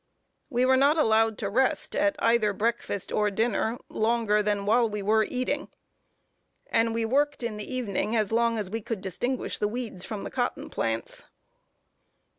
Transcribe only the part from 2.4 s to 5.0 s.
breakfast or dinner, longer than while